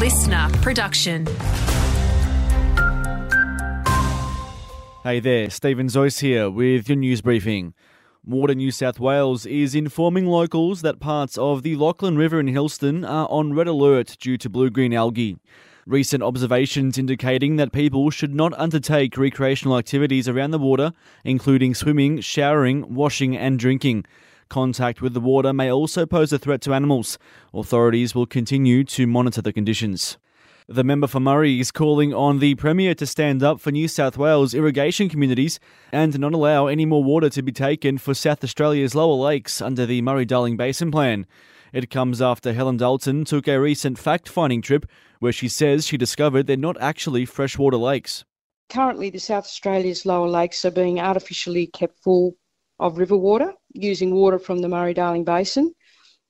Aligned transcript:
listener 0.00 0.48
production. 0.62 1.26
Hey 5.02 5.20
there, 5.20 5.50
Stephen 5.50 5.88
Zoyce 5.88 6.20
here 6.20 6.48
with 6.48 6.88
your 6.88 6.96
news 6.96 7.20
briefing. 7.20 7.74
Water 8.24 8.54
New 8.54 8.70
South 8.70 8.98
Wales 8.98 9.44
is 9.44 9.74
informing 9.74 10.24
locals 10.24 10.80
that 10.80 11.00
parts 11.00 11.36
of 11.36 11.62
the 11.62 11.76
Lachlan 11.76 12.16
River 12.16 12.40
in 12.40 12.46
Hillston 12.46 13.06
are 13.06 13.28
on 13.28 13.52
red 13.52 13.66
alert 13.66 14.16
due 14.18 14.38
to 14.38 14.48
blue 14.48 14.70
green 14.70 14.94
algae. 14.94 15.36
Recent 15.84 16.22
observations 16.22 16.96
indicating 16.96 17.56
that 17.56 17.70
people 17.70 18.08
should 18.08 18.34
not 18.34 18.58
undertake 18.58 19.18
recreational 19.18 19.76
activities 19.76 20.26
around 20.26 20.52
the 20.52 20.58
water, 20.58 20.92
including 21.24 21.74
swimming, 21.74 22.22
showering, 22.22 22.94
washing, 22.94 23.36
and 23.36 23.58
drinking. 23.58 24.06
Contact 24.50 25.00
with 25.00 25.14
the 25.14 25.20
water 25.20 25.52
may 25.52 25.70
also 25.70 26.04
pose 26.06 26.32
a 26.32 26.38
threat 26.38 26.60
to 26.62 26.74
animals. 26.74 27.18
Authorities 27.54 28.16
will 28.16 28.26
continue 28.26 28.82
to 28.82 29.06
monitor 29.06 29.40
the 29.40 29.52
conditions. 29.52 30.18
The 30.66 30.82
member 30.82 31.06
for 31.06 31.20
Murray 31.20 31.60
is 31.60 31.70
calling 31.70 32.12
on 32.12 32.40
the 32.40 32.56
Premier 32.56 32.96
to 32.96 33.06
stand 33.06 33.44
up 33.44 33.60
for 33.60 33.70
New 33.70 33.86
South 33.86 34.18
Wales 34.18 34.52
irrigation 34.52 35.08
communities 35.08 35.60
and 35.92 36.18
not 36.18 36.34
allow 36.34 36.66
any 36.66 36.84
more 36.84 37.04
water 37.04 37.30
to 37.30 37.42
be 37.42 37.52
taken 37.52 37.96
for 37.96 38.12
South 38.12 38.42
Australia's 38.42 38.96
lower 38.96 39.14
lakes 39.14 39.62
under 39.62 39.86
the 39.86 40.02
Murray 40.02 40.24
Darling 40.24 40.56
Basin 40.56 40.90
Plan. 40.90 41.26
It 41.72 41.88
comes 41.88 42.20
after 42.20 42.52
Helen 42.52 42.76
Dalton 42.76 43.24
took 43.24 43.46
a 43.46 43.60
recent 43.60 44.00
fact 44.00 44.28
finding 44.28 44.62
trip 44.62 44.84
where 45.20 45.30
she 45.30 45.48
says 45.48 45.86
she 45.86 45.96
discovered 45.96 46.48
they're 46.48 46.56
not 46.56 46.80
actually 46.80 47.24
freshwater 47.24 47.76
lakes. 47.76 48.24
Currently, 48.68 49.10
the 49.10 49.20
South 49.20 49.44
Australia's 49.44 50.04
lower 50.04 50.28
lakes 50.28 50.64
are 50.64 50.72
being 50.72 50.98
artificially 50.98 51.68
kept 51.68 52.02
full 52.02 52.34
of 52.80 52.98
river 52.98 53.16
water 53.16 53.52
using 53.74 54.14
water 54.14 54.38
from 54.38 54.58
the 54.58 54.68
Murray 54.68 54.94
Darling 54.94 55.24
Basin, 55.24 55.72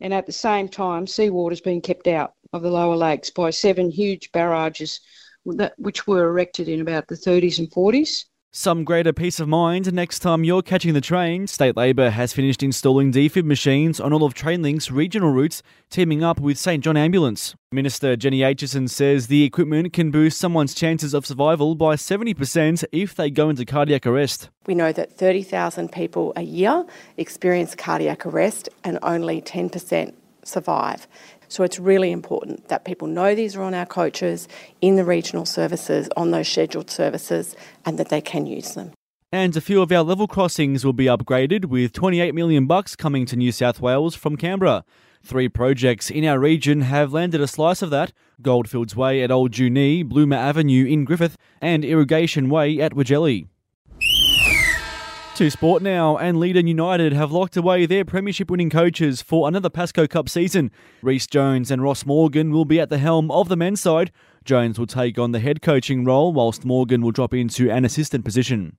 and 0.00 0.12
at 0.12 0.26
the 0.26 0.32
same 0.32 0.68
time, 0.68 1.06
seawater 1.06 1.52
is 1.52 1.60
being 1.60 1.80
kept 1.80 2.08
out 2.08 2.32
of 2.52 2.62
the 2.62 2.70
lower 2.70 2.96
lakes 2.96 3.30
by 3.30 3.50
seven 3.50 3.90
huge 3.90 4.32
barrages 4.32 5.00
that, 5.46 5.74
which 5.78 6.06
were 6.06 6.28
erected 6.28 6.68
in 6.68 6.80
about 6.80 7.06
the 7.06 7.14
30s 7.14 7.58
and 7.58 7.70
40s. 7.70 8.24
Some 8.54 8.84
greater 8.84 9.14
peace 9.14 9.40
of 9.40 9.48
mind 9.48 9.90
next 9.94 10.18
time 10.18 10.44
you're 10.44 10.60
catching 10.60 10.92
the 10.92 11.00
train. 11.00 11.46
State 11.46 11.74
Labor 11.74 12.10
has 12.10 12.34
finished 12.34 12.62
installing 12.62 13.10
defib 13.10 13.46
machines 13.46 13.98
on 13.98 14.12
all 14.12 14.24
of 14.24 14.34
Trainlink's 14.34 14.90
regional 14.90 15.30
routes, 15.30 15.62
teaming 15.88 16.22
up 16.22 16.38
with 16.38 16.58
St 16.58 16.84
John 16.84 16.98
Ambulance. 16.98 17.54
Minister 17.72 18.14
Jenny 18.14 18.40
Aitchison 18.40 18.90
says 18.90 19.28
the 19.28 19.44
equipment 19.44 19.94
can 19.94 20.10
boost 20.10 20.38
someone's 20.38 20.74
chances 20.74 21.14
of 21.14 21.24
survival 21.24 21.74
by 21.74 21.96
70% 21.96 22.84
if 22.92 23.14
they 23.14 23.30
go 23.30 23.48
into 23.48 23.64
cardiac 23.64 24.06
arrest. 24.06 24.50
We 24.66 24.74
know 24.74 24.92
that 24.92 25.16
30,000 25.16 25.90
people 25.90 26.34
a 26.36 26.42
year 26.42 26.84
experience 27.16 27.74
cardiac 27.74 28.26
arrest 28.26 28.68
and 28.84 28.98
only 29.02 29.40
10% 29.40 30.12
survive. 30.44 31.06
So 31.48 31.64
it's 31.64 31.78
really 31.78 32.12
important 32.12 32.68
that 32.68 32.84
people 32.84 33.08
know 33.08 33.34
these 33.34 33.56
are 33.56 33.62
on 33.62 33.74
our 33.74 33.86
coaches, 33.86 34.48
in 34.80 34.96
the 34.96 35.04
regional 35.04 35.44
services, 35.44 36.08
on 36.16 36.30
those 36.30 36.48
scheduled 36.48 36.90
services, 36.90 37.54
and 37.84 37.98
that 37.98 38.08
they 38.08 38.20
can 38.20 38.46
use 38.46 38.74
them. 38.74 38.92
And 39.30 39.56
a 39.56 39.60
few 39.60 39.80
of 39.80 39.90
our 39.92 40.02
level 40.02 40.26
crossings 40.26 40.84
will 40.84 40.92
be 40.92 41.06
upgraded 41.06 41.66
with 41.66 41.92
28 41.92 42.34
million 42.34 42.66
bucks 42.66 42.94
coming 42.96 43.24
to 43.26 43.36
New 43.36 43.52
South 43.52 43.80
Wales 43.80 44.14
from 44.14 44.36
Canberra. 44.36 44.84
Three 45.24 45.48
projects 45.48 46.10
in 46.10 46.24
our 46.24 46.38
region 46.38 46.80
have 46.82 47.12
landed 47.12 47.40
a 47.40 47.46
slice 47.46 47.80
of 47.80 47.90
that 47.90 48.12
Goldfields 48.42 48.96
Way 48.96 49.22
at 49.22 49.30
Old 49.30 49.52
Junee, 49.52 50.02
Bloomer 50.02 50.36
Avenue 50.36 50.84
in 50.84 51.04
Griffith, 51.04 51.38
and 51.60 51.84
Irrigation 51.84 52.50
Way 52.50 52.80
at 52.80 52.92
Widgelli. 52.92 53.46
To 55.36 55.50
sport 55.50 55.82
now, 55.82 56.18
and 56.18 56.36
Leeton 56.36 56.68
United 56.68 57.14
have 57.14 57.32
locked 57.32 57.56
away 57.56 57.86
their 57.86 58.04
premiership 58.04 58.50
winning 58.50 58.68
coaches 58.68 59.22
for 59.22 59.48
another 59.48 59.70
Pascoe 59.70 60.06
Cup 60.06 60.28
season. 60.28 60.70
Reece 61.00 61.26
Jones 61.26 61.70
and 61.70 61.82
Ross 61.82 62.04
Morgan 62.04 62.50
will 62.52 62.66
be 62.66 62.78
at 62.78 62.90
the 62.90 62.98
helm 62.98 63.30
of 63.30 63.48
the 63.48 63.56
men's 63.56 63.80
side. 63.80 64.12
Jones 64.44 64.78
will 64.78 64.86
take 64.86 65.18
on 65.18 65.32
the 65.32 65.40
head 65.40 65.62
coaching 65.62 66.04
role, 66.04 66.34
whilst 66.34 66.66
Morgan 66.66 67.00
will 67.00 67.12
drop 67.12 67.32
into 67.32 67.70
an 67.70 67.86
assistant 67.86 68.26
position. 68.26 68.76